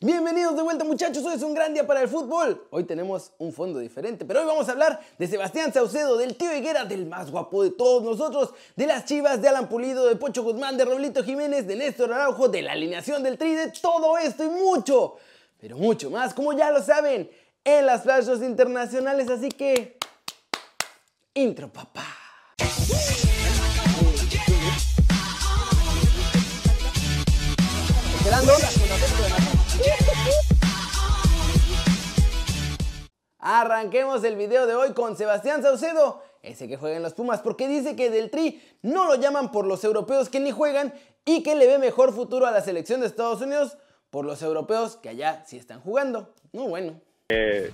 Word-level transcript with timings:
Bienvenidos 0.00 0.54
de 0.54 0.62
vuelta 0.62 0.84
muchachos, 0.84 1.24
hoy 1.24 1.36
es 1.36 1.42
un 1.42 1.54
gran 1.54 1.72
día 1.72 1.86
para 1.86 2.02
el 2.02 2.08
fútbol. 2.08 2.66
Hoy 2.68 2.84
tenemos 2.84 3.32
un 3.38 3.50
fondo 3.50 3.78
diferente, 3.78 4.26
pero 4.26 4.40
hoy 4.40 4.46
vamos 4.46 4.68
a 4.68 4.72
hablar 4.72 5.00
de 5.18 5.26
Sebastián 5.26 5.72
Saucedo, 5.72 6.18
del 6.18 6.36
tío 6.36 6.54
Higuera, 6.54 6.84
del 6.84 7.06
más 7.06 7.30
guapo 7.30 7.62
de 7.62 7.70
todos 7.70 8.02
nosotros, 8.02 8.52
de 8.76 8.86
las 8.86 9.06
chivas, 9.06 9.40
de 9.40 9.48
Alan 9.48 9.70
Pulido, 9.70 10.06
de 10.06 10.16
Pocho 10.16 10.42
Guzmán, 10.42 10.76
de 10.76 10.84
Roblito 10.84 11.24
Jiménez, 11.24 11.66
de 11.66 11.76
Néstor 11.76 12.12
Araujo, 12.12 12.50
de 12.50 12.60
la 12.60 12.72
alineación 12.72 13.22
del 13.22 13.38
Tri, 13.38 13.54
de 13.54 13.70
todo 13.70 14.18
esto 14.18 14.44
y 14.44 14.50
mucho, 14.50 15.16
pero 15.58 15.78
mucho 15.78 16.10
más, 16.10 16.34
como 16.34 16.52
ya 16.52 16.70
lo 16.70 16.82
saben, 16.82 17.30
en 17.64 17.86
las 17.86 18.02
flashes 18.02 18.42
internacionales, 18.42 19.30
así 19.30 19.48
que... 19.48 19.96
Intro, 21.32 21.72
papá. 21.72 22.04
Arranquemos 33.48 34.24
el 34.24 34.34
video 34.34 34.66
de 34.66 34.74
hoy 34.74 34.92
con 34.92 35.16
Sebastián 35.16 35.62
Saucedo, 35.62 36.20
ese 36.42 36.66
que 36.66 36.76
juega 36.76 36.96
en 36.96 37.04
los 37.04 37.14
Pumas, 37.14 37.42
porque 37.42 37.68
dice 37.68 37.94
que 37.94 38.10
del 38.10 38.28
Tri 38.28 38.60
no 38.82 39.04
lo 39.04 39.14
llaman 39.14 39.52
por 39.52 39.68
los 39.68 39.84
europeos 39.84 40.28
que 40.28 40.40
ni 40.40 40.50
juegan 40.50 40.92
y 41.24 41.44
que 41.44 41.54
le 41.54 41.68
ve 41.68 41.78
mejor 41.78 42.12
futuro 42.12 42.46
a 42.46 42.50
la 42.50 42.60
selección 42.60 43.02
de 43.02 43.06
Estados 43.06 43.40
Unidos 43.40 43.78
por 44.10 44.24
los 44.24 44.42
europeos 44.42 44.96
que 44.96 45.10
allá 45.10 45.44
sí 45.46 45.58
están 45.58 45.80
jugando. 45.80 46.34
No, 46.52 46.66
bueno. 46.66 47.00
Eh, 47.28 47.70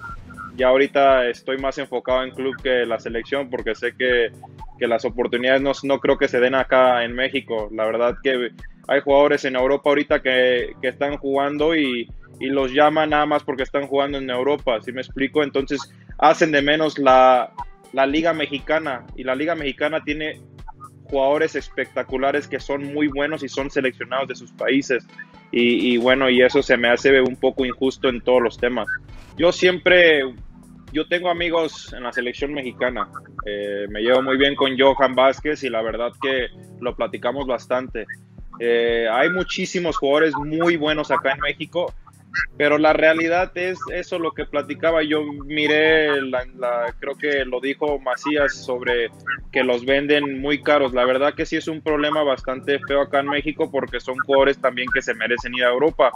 ya 0.57 0.69
ahorita 0.69 1.27
estoy 1.29 1.57
más 1.57 1.79
enfocado 1.79 2.23
en 2.23 2.33
club 2.33 2.55
que 2.63 2.85
la 2.85 3.01
selección 3.01 3.49
porque 3.49 3.75
sé 3.75 3.97
que, 3.97 4.31
que 4.79 4.87
las 4.87 5.07
oportunidades 5.07 5.63
no, 5.63 5.73
no, 5.85 6.01
creo 6.01 6.19
que 6.19 6.29
se 6.29 6.39
den 6.39 6.55
acá 6.55 7.03
en 7.03 7.15
México. 7.15 7.71
La 7.73 7.87
verdad 7.87 8.17
que 8.23 8.51
hay 8.89 9.01
jugadores 9.01 9.47
en 9.47 9.57
Europa 9.57 9.89
ahorita 9.89 10.21
que, 10.21 10.75
que 10.83 10.89
están 10.89 11.17
jugando 11.17 11.75
y, 11.75 12.11
y 12.41 12.47
los 12.47 12.73
llaman 12.73 13.11
nada 13.11 13.27
más 13.27 13.43
porque 13.43 13.63
están 13.63 13.87
jugando 13.87 14.19
en 14.19 14.31
Europa, 14.31 14.81
¿sí 14.81 14.93
me 14.93 15.01
explico? 15.01 15.43
Entonces 15.43 15.81
hacen 16.19 16.53
de 16.53 16.63
menos 16.63 16.99
la, 16.99 17.53
la 17.93 18.07
Liga 18.07 18.33
Mexicana 18.33 19.07
y 19.17 19.25
la 19.25 19.35
Liga 19.35 19.55
Mexicana 19.55 20.03
tiene 20.05 20.41
jugadores 21.05 21.55
espectaculares 21.57 22.49
que 22.49 22.59
son 22.59 22.93
muy 22.93 23.07
buenos 23.07 23.43
y 23.43 23.49
son 23.49 23.71
seleccionados 23.71 24.29
de 24.29 24.35
sus 24.35 24.51
países. 24.53 25.07
Y, 25.51 25.93
y, 25.93 25.99
bueno, 25.99 26.31
y 26.31 26.41
eso 26.41 26.63
se 26.63 26.79
me 26.79 26.89
hace 26.89 27.21
un 27.21 27.37
poco 27.37 27.67
injusto 27.67 28.09
en 28.09 28.23
todos 28.23 28.41
los 28.41 28.57
temas. 28.57 28.89
Yo 29.37 29.53
siempre, 29.53 30.23
yo 30.93 31.07
tengo 31.09 31.29
amigos 31.29 31.93
en 31.93 32.05
la 32.05 32.13
selección 32.13 32.55
mexicana. 32.55 33.09
Eh, 33.45 33.87
me 33.91 34.01
llevo 34.01 34.23
muy 34.23 34.39
bien 34.39 34.55
con 34.55 34.79
Johan 34.79 35.15
Vázquez 35.15 35.63
y 35.65 35.69
la 35.69 35.83
verdad 35.83 36.13
que 36.23 36.47
lo 36.81 36.97
platicamos 36.97 37.47
bastante. 37.47 38.07
Eh, 38.59 39.07
hay 39.11 39.29
muchísimos 39.29 39.99
jugadores 39.99 40.35
muy 40.37 40.77
buenos 40.77 41.11
acá 41.11 41.33
en 41.33 41.41
México 41.41 41.93
pero 42.57 42.79
la 42.79 42.93
realidad 42.93 43.51
es 43.57 43.79
eso 43.93 44.19
lo 44.19 44.33
que 44.33 44.45
platicaba. 44.45 45.03
Yo 45.03 45.23
miré, 45.47 46.21
la, 46.23 46.45
la, 46.57 46.95
creo 46.99 47.15
que 47.17 47.45
lo 47.45 47.61
dijo 47.61 47.99
Macías 47.99 48.55
sobre 48.55 49.11
que 49.51 49.63
los 49.63 49.85
venden 49.85 50.41
muy 50.41 50.63
caros. 50.63 50.93
La 50.93 51.05
verdad 51.05 51.35
que 51.35 51.47
sí 51.47 51.57
es 51.57 51.69
un 51.69 51.81
problema 51.81 52.23
bastante 52.23 52.79
feo 52.87 53.03
acá 53.03 53.21
en 53.21 53.27
México 53.27 53.71
porque 53.71 54.01
son 54.01 54.17
jugadores 54.27 54.59
también 54.59 54.89
que 54.93 55.03
se 55.03 55.15
merecen 55.15 55.55
ir 55.55 55.65
a 55.65 55.71
Europa. 55.71 56.11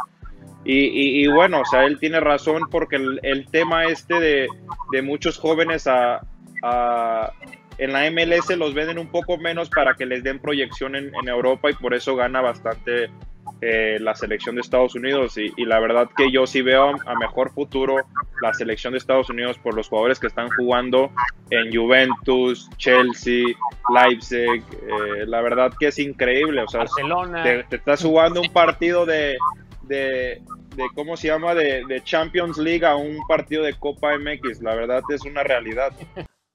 Y, 0.65 0.87
y, 0.87 1.25
y 1.25 1.27
bueno, 1.29 1.61
o 1.61 1.65
sea, 1.65 1.85
él 1.85 1.99
tiene 1.99 2.19
razón 2.21 2.63
porque 2.71 2.97
el, 2.97 3.21
el 3.23 3.47
tema 3.47 3.85
este 3.85 4.19
de, 4.19 4.49
de 4.91 5.03
muchos 5.03 5.39
jóvenes 5.39 5.87
a, 5.87 6.21
a, 6.63 7.33
en 7.79 7.93
la 7.93 8.11
MLS 8.11 8.57
los 8.57 8.75
venden 8.75 8.99
un 8.99 9.09
poco 9.09 9.39
menos 9.39 9.69
para 9.71 9.95
que 9.95 10.07
les 10.07 10.25
den 10.25 10.41
proyección 10.41 10.97
en, 10.97 11.13
en 11.15 11.29
Europa 11.29 11.71
y 11.71 11.75
por 11.75 11.95
eso 11.95 12.17
gana 12.17 12.41
bastante 12.41 13.11
eh, 13.61 13.99
la 14.01 14.15
selección 14.15 14.55
de 14.55 14.61
Estados 14.61 14.95
Unidos 14.95 15.39
y, 15.39 15.53
y, 15.57 15.65
la 15.65 15.81
verdad 15.81 16.11
que 16.15 16.31
yo 16.31 16.47
sí 16.47 16.61
veo 16.61 16.91
a 17.07 17.15
mejor 17.15 17.51
futuro 17.53 17.97
la 18.43 18.53
selección 18.53 18.93
de 18.93 18.99
Estados 18.99 19.31
Unidos 19.31 19.59
por 19.59 19.75
los 19.75 19.89
jugadores 19.89 20.19
que 20.21 20.27
están 20.27 20.49
jugando 20.51 21.11
en 21.51 21.75
Juventus, 21.75 22.69
Chelsea, 22.77 23.47
Leipzig, 23.95 24.63
eh, 24.63 25.27
la 25.27 25.41
verdad 25.41 25.73
que 25.79 25.89
es 25.89 25.99
increíble, 25.99 26.63
o 26.63 26.69
sea, 26.69 26.81
Barcelona. 26.81 27.43
Te, 27.43 27.65
te, 27.65 27.77
estás 27.77 28.03
jugando 28.03 28.43
un 28.43 28.53
partido 28.53 29.07
de, 29.07 29.39
de, 29.83 30.43
de 30.77 30.85
¿cómo 30.95 31.17
se 31.17 31.29
llama? 31.29 31.55
De, 31.55 31.83
de 31.87 32.05
Champions 32.05 32.59
League 32.59 32.85
a 32.85 32.95
un 32.97 33.19
partido 33.27 33.63
de 33.63 33.73
Copa 33.73 34.19
MX, 34.19 34.61
la 34.61 34.75
verdad 34.75 35.03
es 35.09 35.23
una 35.23 35.43
realidad. 35.43 35.93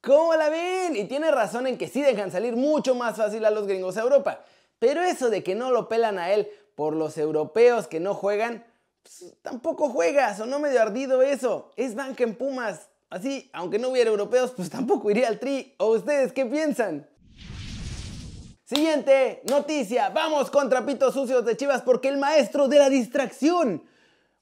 ¿Cómo 0.00 0.34
la 0.34 0.50
ven? 0.50 0.96
Y 0.96 1.04
tiene 1.04 1.30
razón 1.30 1.66
en 1.66 1.78
que 1.78 1.88
sí 1.88 2.02
dejan 2.02 2.30
salir 2.30 2.56
mucho 2.56 2.94
más 2.94 3.16
fácil 3.16 3.44
a 3.44 3.50
los 3.50 3.66
gringos 3.66 3.96
a 3.96 4.02
Europa. 4.02 4.44
Pero 4.80 5.00
eso 5.00 5.30
de 5.30 5.44
que 5.44 5.54
no 5.54 5.70
lo 5.70 5.88
pelan 5.88 6.18
a 6.18 6.32
él 6.32 6.48
por 6.74 6.94
los 6.94 7.18
europeos 7.18 7.86
que 7.86 8.00
no 8.00 8.14
juegan, 8.14 8.64
pues, 9.02 9.34
tampoco 9.42 9.88
juega, 9.88 10.34
sonó 10.36 10.58
medio 10.58 10.80
ardido 10.80 11.22
eso. 11.22 11.70
Es 11.76 11.94
banca 11.94 12.24
en 12.24 12.34
Pumas. 12.34 12.88
Así, 13.10 13.50
aunque 13.52 13.78
no 13.78 13.90
hubiera 13.90 14.10
europeos, 14.10 14.52
pues 14.52 14.70
tampoco 14.70 15.10
iría 15.10 15.28
al 15.28 15.38
tri. 15.38 15.74
¿O 15.78 15.88
ustedes 15.88 16.32
qué 16.32 16.46
piensan? 16.46 17.06
Siguiente 18.64 19.42
noticia, 19.50 20.08
vamos 20.08 20.50
con 20.50 20.70
trapitos 20.70 21.12
sucios 21.12 21.44
de 21.44 21.58
Chivas 21.58 21.82
porque 21.82 22.08
el 22.08 22.16
maestro 22.16 22.68
de 22.68 22.78
la 22.78 22.88
distracción, 22.88 23.84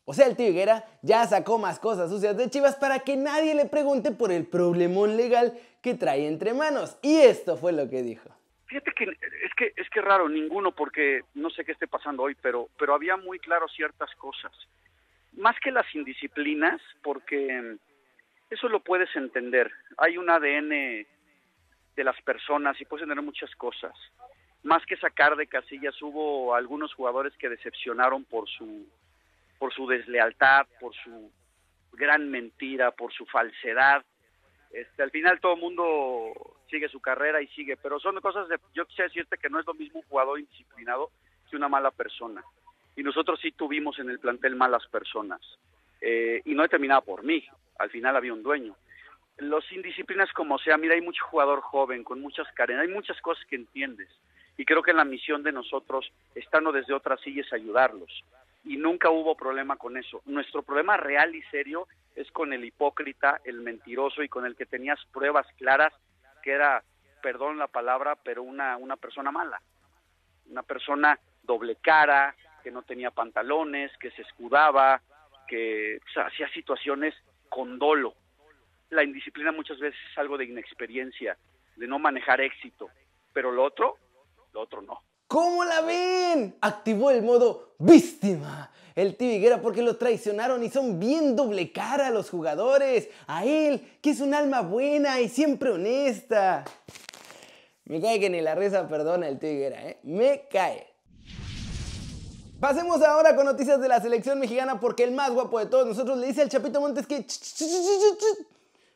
o 0.05 0.15
sea 0.15 0.27
el 0.27 0.37
tío 0.37 0.47
Higuera, 0.47 0.85
ya 1.03 1.27
sacó 1.27 1.59
más 1.59 1.81
cosas 1.81 2.11
sucias 2.11 2.37
de 2.37 2.49
Chivas 2.49 2.77
para 2.77 3.01
que 3.01 3.17
nadie 3.17 3.57
le 3.57 3.67
pregunte 3.67 4.13
por 4.13 4.31
el 4.31 4.47
problemón 4.47 5.17
legal 5.17 5.59
que 5.81 5.95
trae 5.95 6.29
entre 6.29 6.55
manos. 6.55 6.97
Y 7.03 7.17
esto 7.17 7.57
fue 7.57 7.73
lo 7.73 7.89
que 7.89 8.05
dijo. 8.05 8.29
Fíjate 8.71 8.93
que 8.93 9.05
es 9.05 9.55
que 9.57 9.73
es 9.75 9.91
que 9.91 10.01
raro 10.01 10.29
ninguno 10.29 10.71
porque 10.71 11.23
no 11.35 11.51
sé 11.51 11.65
qué 11.65 11.73
esté 11.73 11.89
pasando 11.89 12.23
hoy, 12.23 12.37
pero 12.41 12.69
pero 12.79 12.95
había 12.95 13.17
muy 13.17 13.41
claro 13.41 13.67
ciertas 13.67 14.15
cosas. 14.15 14.53
Más 15.33 15.59
que 15.59 15.73
las 15.73 15.93
indisciplinas, 15.93 16.81
porque 17.03 17.77
eso 18.49 18.69
lo 18.69 18.79
puedes 18.79 19.15
entender. 19.17 19.73
Hay 19.97 20.19
un 20.19 20.31
ADN 20.31 20.69
de 20.69 22.05
las 22.05 22.23
personas 22.23 22.81
y 22.81 22.85
puedes 22.85 23.03
entender 23.03 23.25
muchas 23.25 23.53
cosas. 23.57 23.93
Más 24.63 24.87
que 24.87 24.97
sacar 24.99 25.35
de 25.35 25.49
casillas, 25.49 26.01
hubo 26.01 26.55
algunos 26.55 26.95
jugadores 26.95 27.37
que 27.39 27.49
decepcionaron 27.49 28.25
por 28.25 28.49
su 28.49 28.87
por 29.59 29.75
su 29.75 29.89
deslealtad, 29.89 30.69
por 30.79 30.95
su 30.95 31.33
gran 31.95 32.31
mentira, 32.31 32.93
por 32.93 33.13
su 33.13 33.27
falsedad. 33.27 34.05
Este, 34.71 35.03
al 35.03 35.11
final 35.11 35.41
todo 35.41 35.55
el 35.55 35.61
mundo 35.61 36.60
sigue 36.71 36.89
su 36.89 37.01
carrera 37.01 37.43
y 37.43 37.49
sigue, 37.49 37.77
pero 37.77 37.99
son 38.01 38.19
cosas 38.21 38.49
de, 38.49 38.59
yo 38.75 38.87
quisiera 38.87 39.09
decirte 39.09 39.37
que 39.37 39.51
no 39.51 39.61
es 39.61 39.67
lo 39.67 39.75
mismo 39.75 40.01
un 40.01 40.07
jugador 40.07 40.39
indisciplinado 40.39 41.11
que 41.51 41.57
una 41.57 41.69
mala 41.69 41.91
persona. 41.91 42.43
Y 42.97 43.03
nosotros 43.03 43.41
sí 43.41 43.53
tuvimos 43.53 43.99
en 43.99 44.09
el 44.09 44.19
plantel 44.19 44.57
malas 44.57 44.87
personas. 44.89 45.41
Eh, 46.01 46.41
y 46.45 46.55
no 46.55 46.63
determinada 46.63 47.01
por 47.01 47.23
mí, 47.25 47.45
al 47.79 47.91
final 47.91 48.17
había 48.17 48.33
un 48.33 48.43
dueño. 48.43 48.77
Los 49.39 49.71
indisciplinas 49.73 50.33
como 50.33 50.59
sea, 50.59 50.77
mira, 50.77 50.95
hay 50.95 51.01
mucho 51.01 51.25
jugador 51.25 51.61
joven, 51.61 52.05
con 52.05 52.21
muchas 52.21 52.47
carencias, 52.53 52.89
hay 52.89 52.95
muchas 52.95 53.21
cosas 53.21 53.45
que 53.47 53.57
entiendes. 53.57 54.09
Y 54.57 54.65
creo 54.65 54.83
que 54.83 54.93
la 54.93 55.05
misión 55.05 55.43
de 55.43 55.53
nosotros, 55.53 56.13
estando 56.35 56.73
desde 56.73 56.93
otras 56.93 57.21
sillas, 57.21 57.53
ayudarlos. 57.53 58.25
Y 58.65 58.77
nunca 58.77 59.11
hubo 59.11 59.35
problema 59.35 59.77
con 59.77 59.97
eso. 59.97 60.21
Nuestro 60.27 60.63
problema 60.63 60.99
real 60.99 61.35
y 61.35 61.43
serio 61.45 61.89
es 62.15 62.31
con 62.31 62.53
el 62.53 62.65
hipócrita, 62.65 63.41
el 63.45 63.61
mentiroso 63.61 64.23
y 64.23 64.29
con 64.29 64.45
el 64.45 64.57
que 64.57 64.67
tenías 64.67 64.99
pruebas 65.13 65.47
claras 65.57 65.95
que 66.43 66.53
era, 66.53 66.83
perdón 67.23 67.59
la 67.59 67.69
palabra, 67.69 68.17
pero 68.17 68.43
una, 68.43 68.77
una 68.77 68.97
persona 68.97 69.31
mala, 69.31 69.61
una 70.47 70.63
persona 70.63 71.19
doble 71.43 71.77
cara, 71.77 72.35
que 72.63 72.71
no 72.71 72.83
tenía 72.83 73.11
pantalones, 73.11 73.91
que 73.99 74.11
se 74.13 74.23
escudaba, 74.23 75.01
que 75.49 76.01
hacía 76.17 76.49
situaciones 76.51 77.15
con 77.49 77.79
dolo. 77.79 78.15
La 78.91 79.03
indisciplina 79.03 79.53
muchas 79.53 79.79
veces 79.79 80.01
es 80.11 80.19
algo 80.19 80.37
de 80.37 80.45
inexperiencia, 80.45 81.37
de 81.77 81.87
no 81.87 81.99
manejar 81.99 82.41
éxito, 82.41 82.91
pero 83.33 83.51
lo 83.51 83.65
otro, 83.65 83.97
lo 84.53 84.61
otro 84.61 84.83
no. 84.83 85.01
¿Cómo 85.31 85.65
la 85.65 85.81
ven? 85.83 86.57
Activó 86.61 87.13
el 87.13 87.23
modo 87.23 87.75
víctima. 87.79 88.73
El 88.97 89.17
tío 89.17 89.31
Higuera 89.31 89.63
porque 89.63 89.81
lo 89.81 89.97
traicionaron 89.97 90.61
y 90.65 90.71
son 90.71 90.99
bien 90.99 91.37
doble 91.37 91.71
cara 91.71 92.11
los 92.11 92.29
jugadores. 92.29 93.09
A 93.29 93.45
él, 93.45 93.97
que 94.03 94.11
es 94.11 94.21
un 94.21 94.35
alma 94.35 94.63
buena 94.63 95.21
y 95.21 95.29
siempre 95.29 95.71
honesta. 95.71 96.65
Me 97.85 98.01
cae 98.01 98.19
que 98.19 98.29
ni 98.29 98.41
la 98.41 98.57
reza 98.57 98.89
perdona 98.89 99.29
el 99.29 99.39
tío 99.39 99.53
Higuera, 99.53 99.87
¿eh? 99.87 100.01
Me 100.03 100.49
cae. 100.51 100.89
Pasemos 102.59 103.01
ahora 103.01 103.37
con 103.37 103.45
noticias 103.47 103.81
de 103.81 103.87
la 103.87 104.01
selección 104.01 104.37
mexicana 104.41 104.81
porque 104.81 105.05
el 105.05 105.13
más 105.13 105.31
guapo 105.31 105.61
de 105.61 105.67
todos 105.67 105.87
nosotros 105.87 106.19
le 106.19 106.27
dice 106.27 106.43
al 106.43 106.49
Chapito 106.49 106.81
Montes 106.81 107.07
que... 107.07 107.25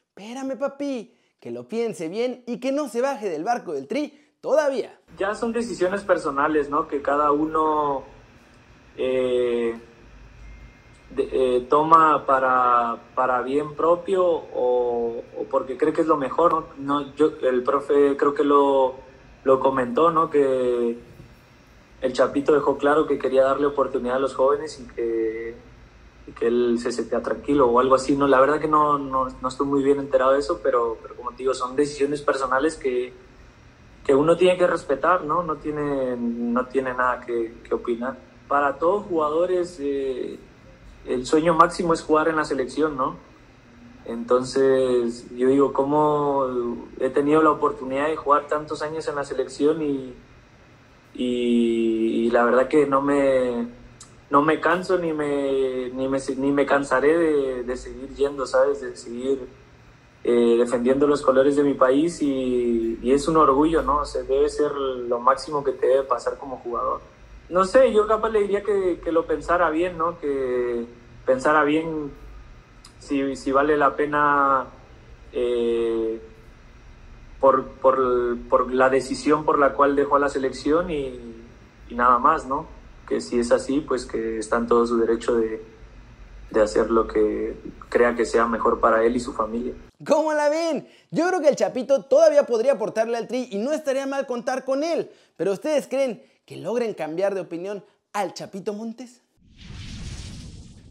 Espérame, 0.09 0.59
papi, 0.59 1.17
que 1.39 1.53
lo 1.53 1.69
piense 1.69 2.09
bien 2.09 2.43
y 2.49 2.59
que 2.59 2.73
no 2.73 2.89
se 2.89 3.01
baje 3.01 3.31
del 3.31 3.45
barco 3.45 3.73
del 3.73 3.87
tri 3.87 4.24
todavía. 4.45 4.95
Ya 5.17 5.35
son 5.35 5.55
decisiones 5.55 6.03
personales, 6.03 6.69
¿no? 6.69 6.87
Que 6.87 7.01
cada 7.01 7.33
uno 7.33 8.05
eh, 8.95 9.75
eh, 11.17 11.67
toma 11.71 12.27
para, 12.27 12.99
para, 13.15 13.41
bien 13.41 13.75
propio 13.75 14.23
o, 14.27 15.23
o, 15.39 15.45
porque 15.51 15.79
cree 15.79 15.95
que 15.95 16.03
es 16.03 16.07
lo 16.07 16.19
mejor. 16.19 16.53
¿no? 16.53 17.01
no 17.01 17.15
yo, 17.15 17.33
el 17.41 17.63
profe 17.63 18.19
creo 18.19 18.35
que 18.35 18.45
lo, 18.45 18.97
lo 19.45 19.61
comentó, 19.61 20.11
¿no? 20.11 20.29
Que 20.29 20.99
el 22.03 22.13
Chapito 22.13 22.53
dejó 22.53 22.77
claro 22.77 23.07
que 23.07 23.19
quería 23.19 23.45
darle 23.45 23.65
oportunidad 23.65 24.17
a 24.17 24.21
los 24.21 24.35
jóvenes 24.35 24.79
y 24.79 24.95
que, 24.95 25.57
que 26.39 26.47
él 26.49 26.77
se 26.79 26.93
sentía 26.93 27.23
tranquilo 27.23 27.67
o 27.69 27.81
algo 27.81 27.95
así. 27.95 28.15
No, 28.15 28.29
la 28.29 28.41
verdad 28.41 28.61
que 28.61 28.69
no, 28.69 28.99
no, 28.99 29.27
no 29.41 29.49
estoy 29.49 29.67
muy 29.67 29.83
bien 29.83 30.01
enterado 30.01 30.33
de 30.33 30.41
eso, 30.41 30.61
pero, 30.63 30.99
pero 31.01 31.17
como 31.17 31.31
te 31.31 31.39
digo, 31.39 31.55
son 31.55 31.75
decisiones 31.77 32.21
personales 32.21 32.77
que, 32.77 33.24
que 34.05 34.15
uno 34.15 34.37
tiene 34.37 34.59
que 34.59 34.67
respetar, 34.67 35.25
¿no? 35.25 35.43
No 35.43 35.57
tiene, 35.57 36.17
no 36.17 36.67
tiene 36.67 36.93
nada 36.93 37.21
que, 37.21 37.55
que 37.67 37.75
opinar. 37.75 38.17
Para 38.47 38.79
todos 38.79 39.07
jugadores, 39.07 39.79
eh, 39.81 40.39
el 41.07 41.27
sueño 41.27 41.55
máximo 41.55 41.95
es 41.95 42.03
jugar 42.03 42.29
en 42.29 42.37
la 42.37 42.45
selección, 42.45 42.97
¿no? 42.97 43.17
Entonces, 44.05 45.27
yo 45.35 45.49
digo, 45.49 45.73
¿cómo 45.73 46.47
he 47.01 47.09
tenido 47.09 47.43
la 47.43 47.51
oportunidad 47.51 48.09
de 48.09 48.17
jugar 48.17 48.47
tantos 48.49 48.83
años 48.83 49.09
en 49.09 49.15
la 49.15 49.25
selección 49.25 49.81
y, 49.81 50.15
y, 51.15 52.31
la 52.31 52.45
verdad 52.45 52.69
que 52.69 52.87
no 52.87 53.01
me, 53.01 53.67
no 54.29 54.43
me 54.43 54.61
canso 54.61 54.99
ni 54.99 55.15
me, 55.15 55.89
ni 55.95 56.09
me, 56.09 56.19
ni 56.37 56.53
me 56.53 56.67
cansaré 56.67 57.17
de, 57.17 57.63
de 57.63 57.77
seguir 57.79 58.11
yendo, 58.15 58.47
¿sabes? 58.47 58.83
De 58.83 58.95
seguir 58.95 59.49
eh, 60.27 60.57
defendiendo 60.59 61.07
los 61.07 61.21
colores 61.21 61.55
de 61.55 61.63
mi 61.63 61.75
país 61.75 62.23
y, 62.23 62.99
es 63.05 63.29
un 63.29 63.37
orgullo, 63.37 63.83
¿no? 63.83 63.99
O 63.99 64.05
debe 64.27 64.49
ser 64.49 64.73
lo 64.73 65.21
máximo 65.21 65.63
que 65.63 65.73
te 65.73 65.87
debe 65.87 66.03
pasar 66.05 66.39
como 66.39 66.57
jugador. 66.57 67.03
No 67.51 67.67
sé, 67.67 67.93
yo 67.93 68.07
capaz 68.07 68.31
le 68.31 68.41
diría 68.41 68.63
que, 68.63 69.01
que 69.05 69.13
lo 69.13 69.27
pensara 69.27 69.69
bien, 69.69 69.99
¿no? 69.99 70.19
Que 70.19 70.87
pensara 71.27 71.63
bien 71.65 72.11
si, 73.01 73.37
si 73.37 73.53
vale 73.53 73.77
la 73.77 73.97
pena 73.97 74.65
eh, 75.33 76.19
por, 77.39 77.67
por, 77.67 78.39
por, 78.49 78.73
la 78.73 78.89
decisión 78.89 79.45
por 79.45 79.59
la 79.59 79.75
cual 79.75 79.95
dejó 79.95 80.17
a 80.17 80.21
la 80.21 80.31
selección 80.31 80.91
y, 80.91 81.45
y 81.91 81.95
nada 81.95 82.19
más, 82.19 82.47
¿no? 82.47 82.67
Que 83.07 83.21
si 83.21 83.39
es 83.39 83.53
así, 83.53 83.81
pues 83.81 84.07
que 84.07 84.39
está 84.39 84.57
en 84.57 84.69
todo 84.69 84.87
su 84.87 84.97
derecho 84.97 85.35
de, 85.35 85.63
de 86.51 86.63
hacer 86.63 86.91
lo 86.91 87.07
que 87.07 87.57
crea 87.89 88.15
que 88.15 88.25
sea 88.25 88.47
mejor 88.47 88.81
para 88.81 89.05
él 89.05 89.17
y 89.17 89.21
su 89.21 89.33
familia. 89.33 89.75
¿Cómo 90.07 90.33
la 90.33 90.49
ven? 90.49 90.89
Yo 91.11 91.29
creo 91.29 91.41
que 91.41 91.49
el 91.49 91.57
Chapito 91.57 92.05
todavía 92.05 92.45
podría 92.45 92.73
aportarle 92.73 93.17
al 93.17 93.29
Tri 93.29 93.49
y 93.51 93.59
no 93.59 93.73
estaría 93.73 94.07
mal 94.07 94.27
contar 94.27 94.65
con 94.65 94.85
él. 94.85 95.11
Pero 95.37 95.53
¿ustedes 95.53 95.87
creen 95.89 96.23
que 96.45 96.57
logren 96.57 96.95
cambiar 96.95 97.35
de 97.35 97.41
opinión 97.41 97.85
al 98.13 98.35
Chapito 98.35 98.73
Montes? 98.73 99.23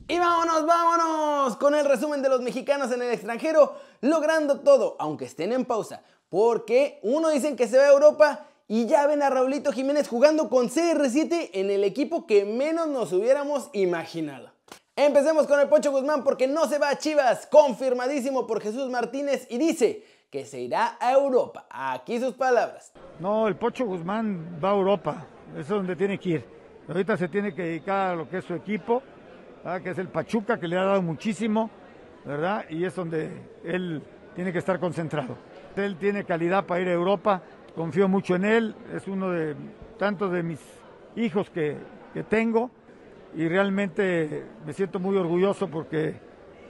Y 0.08 0.20
vámonos, 0.20 0.66
vámonos 0.66 1.58
con 1.58 1.76
el 1.76 1.86
resumen 1.86 2.22
de 2.22 2.30
los 2.30 2.42
mexicanos 2.42 2.92
en 2.92 3.02
el 3.02 3.12
extranjero, 3.12 3.74
logrando 4.02 4.60
todo, 4.60 4.96
aunque 5.00 5.26
estén 5.26 5.54
en 5.54 5.66
pausa. 5.66 6.04
Porque 6.30 7.00
uno 7.04 7.30
dicen 7.30 7.56
que 7.56 7.68
se 7.68 7.78
va 7.78 7.84
a 7.84 7.92
Europa 7.92 8.48
y 8.68 8.86
ya 8.86 9.08
ven 9.08 9.22
a 9.22 9.30
Raulito 9.30 9.72
Jiménez 9.72 10.08
jugando 10.08 10.50
con 10.50 10.70
CR7 10.70 11.52
en 11.54 11.70
el 11.70 11.84
equipo 11.84 12.26
que 12.26 12.46
menos 12.46 12.88
nos 12.88 13.14
hubiéramos 13.14 13.70
imaginado. 13.74 14.53
Empecemos 14.96 15.48
con 15.48 15.60
el 15.60 15.68
Pocho 15.70 15.90
Guzmán 15.90 16.24
porque 16.24 16.48
no 16.48 16.68
se 16.68 16.78
va 16.78 16.92
a 16.92 16.98
Chivas, 17.00 17.48
confirmadísimo 17.48 18.46
por 18.46 18.62
Jesús 18.62 18.92
Martínez 18.92 19.48
y 19.50 19.58
dice 19.58 20.04
que 20.30 20.46
se 20.46 20.60
irá 20.60 20.98
a 21.00 21.14
Europa. 21.14 21.66
Aquí 21.68 22.20
sus 22.20 22.36
palabras. 22.36 22.94
No, 23.20 23.48
el 23.48 23.56
Pocho 23.56 23.86
Guzmán 23.86 24.60
va 24.64 24.70
a 24.70 24.76
Europa, 24.76 25.26
eso 25.54 25.62
es 25.62 25.68
donde 25.68 25.96
tiene 25.96 26.20
que 26.20 26.30
ir. 26.30 26.46
Ahorita 26.88 27.18
se 27.18 27.28
tiene 27.28 27.56
que 27.56 27.64
dedicar 27.64 28.12
a 28.12 28.16
lo 28.16 28.30
que 28.30 28.38
es 28.38 28.46
su 28.46 28.54
equipo, 28.54 29.02
que 29.82 29.90
es 29.90 29.98
el 29.98 30.10
Pachuca, 30.10 30.60
que 30.60 30.68
le 30.68 30.78
ha 30.78 30.84
dado 30.84 31.02
muchísimo, 31.02 31.72
¿verdad? 32.24 32.66
Y 32.70 32.86
es 32.86 32.94
donde 32.94 33.32
él 33.64 34.04
tiene 34.36 34.54
que 34.54 34.60
estar 34.60 34.80
concentrado. 34.80 35.36
Él 35.76 35.98
tiene 35.98 36.24
calidad 36.24 36.68
para 36.68 36.82
ir 36.82 36.90
a 36.90 36.94
Europa, 36.94 37.42
confío 37.76 38.08
mucho 38.08 38.36
en 38.36 38.46
él, 38.46 38.76
es 38.94 39.08
uno 39.08 39.32
de 39.32 39.56
tantos 39.98 40.32
de 40.32 40.44
mis 40.44 40.60
hijos 41.16 41.50
que, 41.50 41.78
que 42.14 42.22
tengo 42.22 42.70
y 43.36 43.48
realmente 43.48 44.46
me 44.66 44.74
siento 44.74 45.00
muy 45.00 45.18
orgulloso 45.18 45.68
porque 45.68 46.16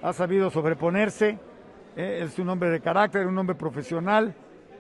ha 0.02 0.14
sabido 0.14 0.50
sobreponerse, 0.50 1.38
eh, 1.96 2.22
es 2.26 2.40
un 2.40 2.50
hombre 2.50 2.70
de 2.70 2.82
carácter, 2.82 3.28
un 3.28 3.38
hombre 3.38 3.56
profesional 3.56 4.36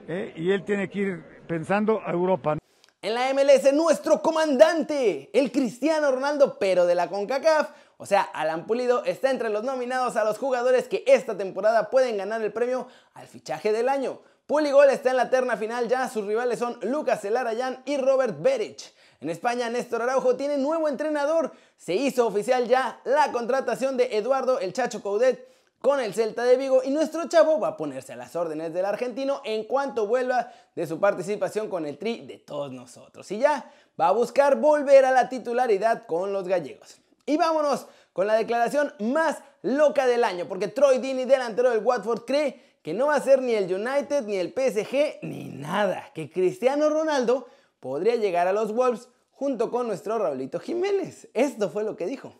eh, 0.07 0.33
y 0.35 0.51
él 0.51 0.63
tiene 0.63 0.89
que 0.89 1.00
ir 1.00 1.24
pensando 1.47 2.01
a 2.06 2.12
Europa. 2.12 2.57
En 3.01 3.13
la 3.13 3.33
MLS, 3.33 3.74
nuestro 3.74 4.21
comandante, 4.21 5.30
el 5.33 5.51
Cristiano 5.51 6.09
Ronaldo, 6.12 6.57
pero 6.57 6.85
de 6.85 6.95
la 6.95 7.09
CONCACAF, 7.09 7.71
o 7.97 8.06
sea, 8.06 8.21
Alan 8.21 8.65
Pulido, 8.65 9.03
está 9.03 9.29
entre 9.29 9.50
los 9.50 9.63
nominados 9.63 10.15
a 10.15 10.24
los 10.24 10.38
jugadores 10.38 10.88
que 10.88 11.03
esta 11.06 11.38
temporada 11.38 11.89
pueden 11.89 12.18
ganar 12.18 12.41
el 12.41 12.53
premio 12.53 12.88
al 13.13 13.27
fichaje 13.27 13.74
del 13.74 13.89
año. 13.89 14.21
Puligol 14.47 14.89
está 14.89 15.12
en 15.12 15.18
la 15.18 15.29
terna 15.29 15.57
final 15.57 15.88
ya, 15.88 16.09
sus 16.09 16.25
rivales 16.25 16.59
son 16.59 16.77
Lucas 16.81 17.24
Elarayán 17.25 17.81
y 17.86 17.97
Robert 17.97 18.41
Berich. 18.41 18.94
En 19.24 19.30
España, 19.30 19.70
Néstor 19.70 20.02
Araujo 20.02 20.36
tiene 20.36 20.58
nuevo 20.58 20.90
entrenador. 20.90 21.54
Se 21.78 21.96
hizo 21.96 22.28
oficial 22.28 22.68
ya 22.68 23.00
la 23.06 23.31
contratación 23.31 23.96
de 23.96 24.18
Eduardo 24.18 24.60
El 24.60 24.74
Chacho 24.74 25.02
Coudet 25.02 25.48
con 25.80 26.02
el 26.02 26.14
Celta 26.14 26.44
de 26.44 26.58
Vigo 26.58 26.81
y 26.84 26.90
nuestro 26.90 27.30
chavo 27.30 27.58
va 27.58 27.70
a 27.70 27.78
ponerse 27.78 28.12
a 28.12 28.18
las 28.18 28.36
órdenes 28.36 28.74
del 28.74 28.84
argentino 28.84 29.42
en 29.46 29.64
cuanto 29.64 30.08
vuelva 30.08 30.52
de 30.75 30.86
su 30.86 31.00
participación 31.00 31.70
con 31.70 31.86
el 31.86 31.98
Tri 31.98 32.25
de 32.28 32.38
todos 32.40 32.74
nosotros. 32.74 33.31
Y 33.31 33.40
ya 33.40 33.72
va 34.00 34.10
a 34.10 34.12
buscar 34.12 34.58
volver 34.58 35.06
a 35.06 35.12
la 35.12 35.30
titularidad 35.30 36.06
con 36.06 36.34
los 36.34 36.46
gallegos. 36.46 36.98
Y 37.25 37.38
vámonos 37.38 37.88
con 38.12 38.28
la 38.28 38.34
declaración 38.34 38.94
más 39.00 39.38
loca 39.62 40.06
del 40.06 40.25
año, 40.25 40.50
porque 40.50 40.68
Troy 40.68 40.98
Dini, 40.98 41.24
delantero 41.24 41.70
del 41.70 41.80
Watford, 41.81 42.25
cree 42.25 42.62
que 42.81 42.94
no 42.94 43.08
va 43.08 43.16
a 43.16 43.22
ser 43.22 43.42
ni 43.42 43.54
el 43.54 43.74
United, 43.74 44.25
ni 44.25 44.36
el 44.36 44.50
PSG, 44.50 45.20
ni 45.22 45.46
nada, 45.46 46.12
que 46.14 46.30
Cristiano 46.30 46.90
Ronaldo 46.90 47.48
podría 47.83 48.15
llegar 48.15 48.47
a 48.47 48.53
los 48.53 48.74
Wolves 48.74 49.09
junto 49.31 49.69
con 49.69 49.88
nuestro 49.88 50.18
Raulito 50.18 50.57
Jiménez. 50.57 51.27
Esto 51.33 51.69
fue 51.69 51.83
lo 51.83 51.97
que 51.97 52.06
dijo. 52.06 52.33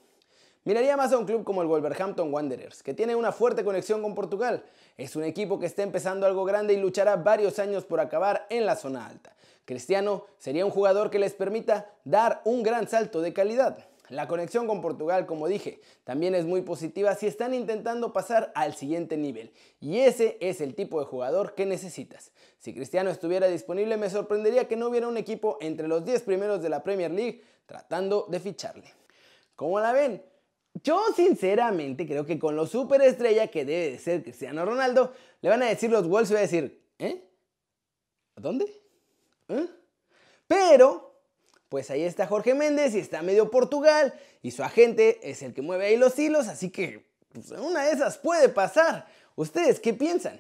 Miraría 0.64 0.96
más 0.96 1.12
a 1.12 1.18
un 1.18 1.26
club 1.26 1.44
como 1.44 1.62
el 1.62 1.68
Wolverhampton 1.68 2.34
Wanderers, 2.34 2.82
que 2.82 2.94
tiene 2.94 3.14
una 3.14 3.34
fuerte 3.34 3.66
conexión 3.66 4.02
con 4.02 4.16
Portugal. 4.16 4.64
Es 4.96 5.18
un 5.18 5.26
equipo 5.26 5.60
que 5.60 5.66
está 5.66 5.84
empezando 5.84 6.26
algo 6.26 6.46
grande 6.46 6.74
y 6.74 6.78
luchará 6.78 7.18
varios 7.18 7.60
años 7.60 7.84
por 7.84 8.00
acabar 8.00 8.48
en 8.50 8.66
la 8.66 8.78
zona 8.78 9.06
alta. 9.06 9.36
Cristiano 9.66 10.24
sería 10.38 10.64
un 10.64 10.72
jugador 10.72 11.10
que 11.10 11.20
les 11.20 11.34
permita 11.34 11.90
dar 12.06 12.40
un 12.46 12.64
gran 12.64 12.88
salto 12.88 13.20
de 13.20 13.34
calidad. 13.34 13.86
La 14.10 14.28
conexión 14.28 14.68
con 14.68 14.82
Portugal, 14.82 15.26
como 15.26 15.48
dije, 15.48 15.80
también 16.04 16.36
es 16.36 16.46
muy 16.46 16.62
positiva 16.62 17.16
si 17.16 17.26
están 17.26 17.54
intentando 17.54 18.12
pasar 18.12 18.52
al 18.54 18.76
siguiente 18.76 19.16
nivel. 19.16 19.54
Y 19.80 20.00
ese 20.00 20.38
es 20.42 20.60
el 20.60 20.76
tipo 20.76 21.00
de 21.00 21.06
jugador 21.06 21.56
que 21.56 21.66
necesitas. 21.66 22.32
Si 22.60 22.74
Cristiano 22.74 23.10
estuviera 23.10 23.48
disponible, 23.48 23.96
me 23.96 24.10
sorprendería 24.10 24.68
que 24.68 24.76
no 24.76 24.90
hubiera 24.90 25.08
un 25.08 25.18
equipo 25.18 25.58
entre 25.62 25.88
los 25.88 26.04
10 26.04 26.22
primeros 26.24 26.62
de 26.62 26.70
la 26.70 26.84
Premier 26.84 27.12
League 27.12 27.44
tratando 27.66 28.28
de 28.30 28.40
ficharle. 28.40 28.94
¿Cómo 29.56 29.80
la 29.80 29.94
ven? 29.94 30.22
Yo 30.84 31.02
sinceramente 31.16 32.06
creo 32.06 32.26
que 32.26 32.40
con 32.40 32.56
lo 32.56 32.66
superestrella 32.66 33.48
que 33.48 33.64
debe 33.64 33.92
de 33.92 34.00
ser 34.00 34.24
Cristiano 34.24 34.66
Ronaldo, 34.66 35.14
le 35.42 35.50
van 35.50 35.64
a 35.64 35.68
decir 35.68 35.90
los 35.90 36.08
Wolves 36.08 36.32
y 36.32 36.34
va 36.34 36.40
a 36.40 36.44
decir, 36.44 36.84
¿eh? 37.00 37.24
¿A 38.36 38.42
dónde? 38.42 38.66
¿Eh? 39.48 39.68
Pero 40.48 41.13
pues 41.74 41.90
ahí 41.90 42.04
está 42.04 42.28
Jorge 42.28 42.54
Méndez 42.54 42.94
y 42.94 43.00
está 43.00 43.24
medio 43.24 43.50
Portugal 43.50 44.14
y 44.44 44.52
su 44.52 44.62
agente 44.62 45.20
es 45.28 45.42
el 45.42 45.56
que 45.56 45.64
mueve 45.64 45.88
ahí 45.88 45.98
los 45.98 46.20
hilos, 46.20 46.48
así 46.48 46.70
que 46.70 47.04
pues, 47.32 47.50
una 47.50 47.86
de 47.86 47.94
esas 47.94 48.20
puede 48.20 48.48
pasar. 48.48 49.08
¿Ustedes 49.36 49.80
qué 49.80 49.92
piensan? 49.92 50.40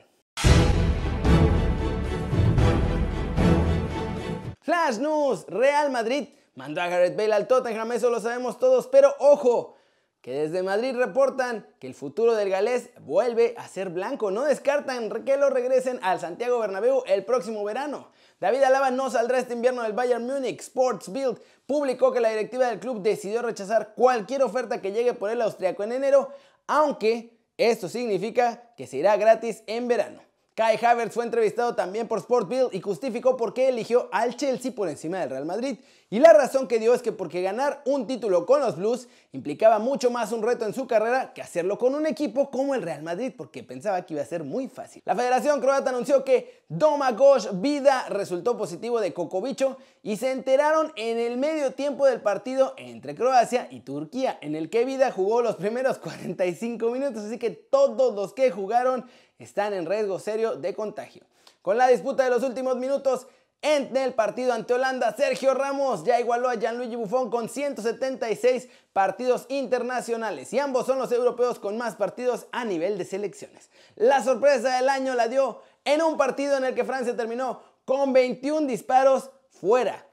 Flash 4.62 5.00
News, 5.00 5.48
Real 5.48 5.90
Madrid 5.90 6.28
mandó 6.54 6.84
a 6.84 6.88
Gareth 6.88 7.18
Bale 7.18 7.34
al 7.34 7.48
Tottenham, 7.48 7.94
eso 7.94 8.12
lo 8.12 8.20
sabemos 8.20 8.60
todos, 8.60 8.86
pero 8.86 9.16
ojo, 9.18 9.76
que 10.22 10.34
desde 10.34 10.62
Madrid 10.62 10.96
reportan 10.96 11.68
que 11.80 11.88
el 11.88 11.96
futuro 11.96 12.36
del 12.36 12.50
galés 12.50 12.92
vuelve 13.02 13.56
a 13.58 13.68
ser 13.68 13.90
blanco. 13.90 14.30
No 14.30 14.44
descartan 14.44 15.10
que 15.26 15.36
lo 15.38 15.50
regresen 15.50 16.00
al 16.04 16.20
Santiago 16.20 16.60
Bernabéu 16.60 17.04
el 17.08 17.26
próximo 17.26 17.64
verano. 17.64 18.10
David 18.44 18.64
Alaba 18.64 18.92
no 18.92 19.10
saldrá 19.10 19.40
este 19.40 19.54
invierno 19.54 19.84
del 19.84 19.94
Bayern 19.94 20.26
Munich. 20.26 20.60
Sports 20.60 21.14
Bild 21.14 21.40
publicó 21.66 22.12
que 22.12 22.20
la 22.20 22.28
directiva 22.28 22.68
del 22.68 22.82
club 22.82 23.02
decidió 23.02 23.42
rechazar 23.42 23.94
cualquier 23.96 24.44
oferta 24.44 24.82
que 24.82 24.92
llegue 24.92 25.14
por 25.14 25.30
el 25.30 25.42
austriaco 25.42 25.82
en 25.82 25.94
enero, 25.94 26.28
aunque 26.68 27.40
esto 27.56 27.88
significa 27.88 28.74
que 28.76 28.86
se 28.86 28.98
irá 28.98 29.16
gratis 29.16 29.64
en 29.66 29.88
verano. 29.88 30.22
Kai 30.56 30.78
Havertz 30.86 31.16
fue 31.16 31.26
entrevistado 31.26 31.74
también 31.74 32.08
por 32.08 32.20
Sportbill 32.22 32.68
y 32.72 32.80
justificó 32.80 33.36
por 33.36 33.56
qué 33.56 33.70
eligió 33.70 34.08
al 34.12 34.36
Chelsea 34.36 34.72
por 34.72 34.88
encima 34.88 35.20
del 35.20 35.32
Real 35.32 35.46
Madrid. 35.46 35.80
Y 36.12 36.20
la 36.20 36.32
razón 36.32 36.68
que 36.68 36.78
dio 36.78 36.94
es 36.94 37.02
que 37.02 37.12
porque 37.12 37.42
ganar 37.42 37.82
un 37.86 38.06
título 38.06 38.46
con 38.46 38.62
los 38.62 38.78
Blues 38.78 39.08
implicaba 39.32 39.80
mucho 39.80 40.12
más 40.12 40.32
un 40.32 40.44
reto 40.44 40.64
en 40.68 40.76
su 40.76 40.86
carrera 40.86 41.34
que 41.34 41.42
hacerlo 41.42 41.80
con 41.80 41.96
un 41.96 42.06
equipo 42.06 42.52
como 42.52 42.76
el 42.76 42.84
Real 42.84 43.02
Madrid, 43.02 43.34
porque 43.36 43.64
pensaba 43.64 44.06
que 44.06 44.14
iba 44.14 44.22
a 44.22 44.28
ser 44.28 44.44
muy 44.44 44.68
fácil. 44.68 45.02
La 45.06 45.16
Federación 45.16 45.60
Croata 45.60 45.90
anunció 45.90 46.24
que 46.24 46.66
Domagoj 46.70 47.60
Vida 47.60 48.06
resultó 48.10 48.56
positivo 48.56 49.02
de 49.02 49.12
Cocobicho 49.12 49.78
y 50.04 50.18
se 50.18 50.32
enteraron 50.32 50.94
en 50.98 51.18
el 51.18 51.38
medio 51.38 51.72
tiempo 51.72 52.06
del 52.06 52.22
partido 52.22 52.76
entre 52.78 53.16
Croacia 53.16 53.68
y 53.72 53.80
Turquía, 53.80 54.38
en 54.42 54.54
el 54.54 54.70
que 54.70 54.86
Vida 54.86 55.10
jugó 55.12 55.42
los 55.42 55.56
primeros 55.56 55.98
45 56.00 56.92
minutos, 56.92 57.24
así 57.24 57.40
que 57.40 57.50
todos 57.50 58.14
los 58.14 58.36
que 58.36 58.52
jugaron 58.52 59.06
están 59.40 59.74
en 59.74 59.86
riesgo 59.86 60.20
serio 60.20 60.56
de 60.56 60.74
contagio. 60.74 61.24
Con 61.62 61.78
la 61.78 61.88
disputa 61.88 62.24
de 62.24 62.30
los 62.30 62.44
últimos 62.44 62.78
minutos, 62.78 63.28
En 63.66 63.96
el 63.96 64.14
partido 64.14 64.52
ante 64.52 64.74
Holanda, 64.74 65.16
Sergio 65.16 65.54
Ramos 65.54 66.04
ya 66.04 66.20
igualó 66.20 66.50
a 66.50 66.56
Gianluigi 66.56 66.98
Buffon 66.98 67.32
con 67.32 67.48
176 67.48 68.68
partidos 68.92 69.46
internacionales 69.48 70.52
y 70.52 70.60
ambos 70.60 70.86
son 70.86 71.00
los 71.00 71.14
europeos 71.14 71.60
con 71.60 71.78
más 71.78 71.96
partidos 71.96 72.46
a 72.52 72.66
nivel 72.66 72.98
de 72.98 73.06
selecciones. 73.06 73.70
La 73.96 74.22
sorpresa 74.22 74.76
del 74.76 74.90
año 74.90 75.16
la 75.16 75.30
dio 75.30 75.62
en 75.86 76.02
un 76.02 76.18
partido 76.18 76.58
en 76.58 76.66
el 76.66 76.76
que 76.76 76.84
Francia 76.84 77.16
terminó 77.16 77.62
con 77.86 78.12
21 78.12 78.68
disparos 78.68 79.32
fuera. 79.50 80.06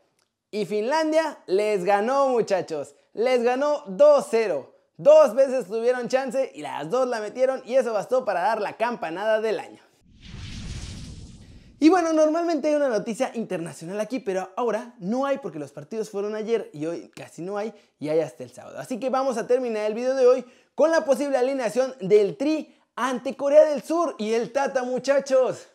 Y 0.53 0.65
Finlandia 0.65 1.43
les 1.47 1.85
ganó 1.85 2.29
muchachos, 2.29 2.95
les 3.15 3.43
ganó 3.43 3.85
2-0. 3.87 4.70
Dos 5.03 5.35
veces 5.35 5.67
tuvieron 5.67 6.09
chance 6.09 6.53
y 6.55 6.61
las 6.61 6.91
dos 6.91 7.09
la 7.09 7.21
metieron 7.21 7.63
y 7.65 7.77
eso 7.77 7.95
bastó 7.95 8.27
para 8.27 8.43
dar 8.43 8.61
la 8.61 8.77
campanada 8.77 9.41
del 9.41 9.59
año. 9.59 9.83
Y 11.79 11.89
bueno, 11.89 12.13
normalmente 12.13 12.69
hay 12.69 12.75
una 12.75 12.91
noticia 12.91 13.31
internacional 13.35 13.99
aquí, 13.99 14.19
pero 14.19 14.51
ahora 14.59 14.95
no 14.99 15.25
hay 15.25 15.39
porque 15.39 15.59
los 15.59 15.73
partidos 15.73 16.11
fueron 16.11 16.35
ayer 16.35 16.69
y 16.75 16.85
hoy 16.85 17.09
casi 17.17 17.41
no 17.41 17.57
hay 17.57 17.73
y 17.99 18.11
hay 18.11 18.21
hasta 18.21 18.45
el 18.45 18.51
sábado. 18.51 18.79
Así 18.79 19.01
que 19.01 19.09
vamos 19.09 19.39
a 19.39 19.47
terminar 19.47 19.87
el 19.87 19.95
video 19.95 20.15
de 20.15 20.27
hoy 20.27 20.45
con 20.75 20.91
la 20.91 21.03
posible 21.07 21.39
alineación 21.39 21.95
del 22.03 22.37
Tri 22.37 22.79
ante 22.95 23.35
Corea 23.35 23.65
del 23.65 23.83
Sur 23.83 24.17
y 24.19 24.35
el 24.35 24.53
Tata, 24.53 24.83
muchachos. 24.83 25.67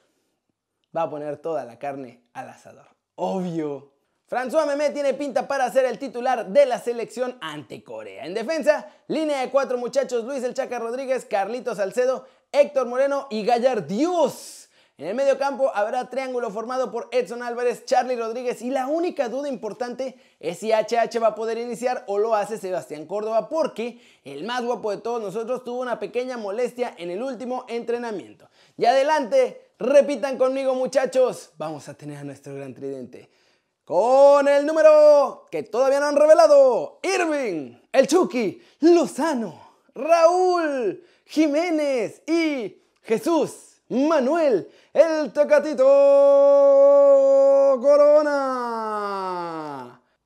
Va 0.96 1.02
a 1.02 1.10
poner 1.10 1.38
toda 1.38 1.66
la 1.66 1.80
carne 1.80 2.30
al 2.34 2.50
asador. 2.50 2.90
Obvio. 3.16 3.95
François 4.28 4.66
Memé 4.66 4.90
tiene 4.90 5.14
pinta 5.14 5.48
para 5.48 5.72
ser 5.72 5.86
el 5.86 6.00
titular 6.00 6.48
de 6.48 6.66
la 6.66 6.80
selección 6.80 7.38
ante 7.42 7.84
Corea. 7.84 8.26
En 8.26 8.34
defensa, 8.34 8.92
línea 9.08 9.42
de 9.42 9.52
cuatro 9.52 9.78
muchachos, 9.78 10.24
Luis 10.24 10.44
El 10.44 10.56
Chaca 10.56 10.80
Rodríguez, 10.80 11.26
Carlitos 11.26 11.78
Salcedo, 11.78 12.26
Héctor 12.52 12.88
Moreno 12.88 13.28
y 13.30 13.46
Gallar 13.46 13.86
Dios. 13.86 14.70
En 14.98 15.06
el 15.06 15.14
medio 15.14 15.38
campo 15.38 15.72
habrá 15.76 16.10
triángulo 16.10 16.50
formado 16.50 16.92
por 16.92 17.08
Edson 17.12 17.44
Álvarez, 17.44 17.86
Charlie 17.86 18.16
Rodríguez 18.16 18.64
y 18.64 18.72
la 18.72 18.88
única 18.88 19.30
duda 19.30 19.48
importante 19.48 20.16
es 20.40 20.58
si 20.58 20.72
HH 20.72 21.22
va 21.22 21.28
a 21.28 21.36
poder 21.36 21.60
iniciar 21.60 22.04
o 22.08 22.18
lo 22.18 22.34
hace 22.34 22.58
Sebastián 22.58 23.06
Córdoba 23.06 23.48
porque 23.48 24.02
el 24.24 24.44
más 24.44 24.64
guapo 24.64 24.90
de 24.90 24.98
todos 24.98 25.22
nosotros 25.22 25.64
tuvo 25.64 25.82
una 25.82 26.00
pequeña 26.00 26.38
molestia 26.38 26.96
en 26.98 27.12
el 27.12 27.22
último 27.22 27.66
entrenamiento. 27.68 28.50
Y 28.76 28.86
adelante, 28.86 29.70
repitan 29.78 30.40
conmigo 30.40 30.74
muchachos, 30.74 31.52
vamos 31.58 31.90
a 31.90 31.94
tener 31.94 32.18
a 32.18 32.24
nuestro 32.24 32.56
gran 32.56 32.74
tridente. 32.74 33.30
Con 33.86 34.48
el 34.48 34.66
número 34.66 35.46
que 35.52 35.62
todavía 35.62 36.00
no 36.00 36.08
han 36.08 36.16
revelado, 36.16 37.00
Irving, 37.04 37.76
el 37.92 38.08
Chucky, 38.08 38.60
Lozano, 38.80 39.62
Raúl, 39.94 41.04
Jiménez 41.26 42.24
y 42.26 42.82
Jesús. 43.04 43.76
Manuel, 43.88 44.68
el 44.92 45.32
Tecatito 45.32 45.84
Corona. 47.80 48.82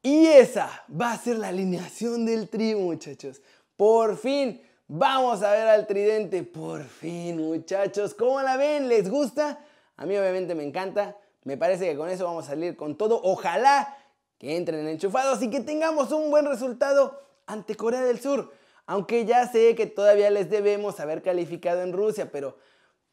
Y 0.01 0.27
esa 0.27 0.85
va 0.89 1.11
a 1.11 1.17
ser 1.17 1.39
la 1.39 1.49
alineación 1.49 2.25
del 2.25 2.47
tri, 2.47 2.73
muchachos. 2.75 3.41
Por 3.75 4.15
fin 4.15 4.61
vamos 4.87 5.43
a 5.43 5.51
ver 5.51 5.67
al 5.67 5.85
tridente. 5.85 6.43
Por 6.43 6.85
fin, 6.85 7.35
muchachos. 7.35 8.13
¿Cómo 8.13 8.41
la 8.41 8.55
ven? 8.55 8.87
¿Les 8.87 9.09
gusta? 9.09 9.59
A 9.97 10.05
mí 10.05 10.17
obviamente 10.17 10.55
me 10.55 10.63
encanta. 10.63 11.17
Me 11.43 11.58
parece 11.58 11.89
que 11.89 11.98
con 11.98 12.10
eso 12.10 12.25
vamos 12.25 12.46
a 12.46 12.50
salir 12.50 12.75
con 12.75 12.98
todo. 12.98 13.19
Ojalá 13.24 13.98
que 14.38 14.55
entren 14.55 14.88
enchufados 14.88 15.41
y 15.41 15.50
que 15.50 15.60
tengamos 15.60 16.12
un 16.12 16.29
buen 16.29 16.46
resultado 16.46 17.22
ante 17.46 17.75
Corea 17.75 18.01
del 18.01 18.19
Sur. 18.19 18.51
Aunque 18.86 19.25
ya 19.25 19.48
sé 19.48 19.75
que 19.75 19.86
todavía 19.86 20.29
les 20.31 20.50
debemos 20.50 21.00
haber 21.00 21.22
calificado 21.22 21.81
en 21.84 21.93
Rusia, 21.93 22.31
pero 22.31 22.58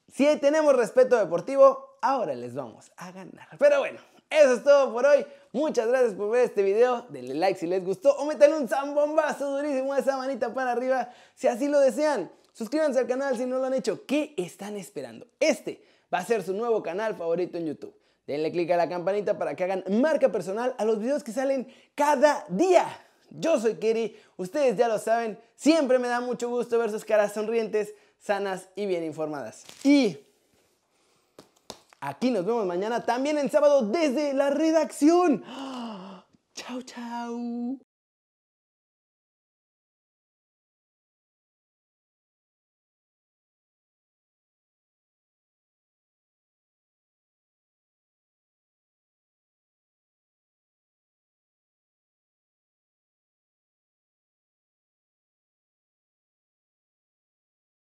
si 0.08 0.24
tenemos 0.38 0.74
respeto 0.74 1.16
deportivo, 1.16 1.98
ahora 2.00 2.34
les 2.34 2.54
vamos 2.54 2.90
a 2.96 3.12
ganar. 3.12 3.48
Pero 3.58 3.80
bueno, 3.80 3.98
eso 4.30 4.54
es 4.54 4.64
todo 4.64 4.92
por 4.92 5.04
hoy. 5.04 5.26
Muchas 5.52 5.88
gracias 5.88 6.14
por 6.14 6.30
ver 6.30 6.44
este 6.44 6.62
video. 6.62 7.06
Denle 7.10 7.34
like 7.34 7.58
si 7.58 7.66
les 7.66 7.84
gustó 7.84 8.16
o 8.16 8.24
métanle 8.24 8.56
un 8.56 8.68
zambombazo 8.68 9.56
durísimo 9.56 9.92
a 9.92 9.98
esa 9.98 10.16
manita 10.16 10.54
para 10.54 10.72
arriba 10.72 11.10
si 11.34 11.48
así 11.48 11.68
lo 11.68 11.80
desean. 11.80 12.30
Suscríbanse 12.52 13.00
al 13.00 13.06
canal 13.06 13.36
si 13.36 13.44
no 13.44 13.58
lo 13.58 13.66
han 13.66 13.74
hecho. 13.74 14.06
¿Qué 14.06 14.34
están 14.36 14.76
esperando? 14.76 15.26
Este 15.38 15.82
va 16.12 16.18
a 16.18 16.24
ser 16.24 16.42
su 16.42 16.54
nuevo 16.54 16.82
canal 16.82 17.14
favorito 17.14 17.58
en 17.58 17.66
YouTube. 17.66 17.94
Denle 18.26 18.50
click 18.50 18.70
a 18.72 18.76
la 18.76 18.88
campanita 18.88 19.38
para 19.38 19.54
que 19.54 19.64
hagan 19.64 19.84
marca 19.88 20.32
personal 20.32 20.74
a 20.78 20.84
los 20.84 20.98
videos 20.98 21.22
que 21.22 21.32
salen 21.32 21.68
cada 21.94 22.44
día. 22.48 22.86
Yo 23.30 23.60
soy 23.60 23.74
Keri, 23.74 24.16
ustedes 24.36 24.76
ya 24.76 24.88
lo 24.88 24.98
saben, 24.98 25.38
siempre 25.54 25.98
me 25.98 26.08
da 26.08 26.20
mucho 26.20 26.48
gusto 26.48 26.78
ver 26.78 26.90
sus 26.90 27.04
caras 27.04 27.32
sonrientes 27.32 27.94
sanas 28.18 28.68
y 28.74 28.86
bien 28.86 29.04
informadas. 29.04 29.64
Y 29.84 30.18
aquí 32.00 32.30
nos 32.30 32.44
vemos 32.44 32.66
mañana 32.66 33.04
también 33.04 33.38
en 33.38 33.50
sábado 33.50 33.82
desde 33.82 34.32
la 34.32 34.50
redacción. 34.50 35.44
¡Chao, 36.54 36.82
chao! 36.82 37.78